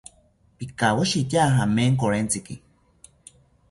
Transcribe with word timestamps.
Pikawoshitya 0.57 1.43
jamenkorentziki 1.55 2.55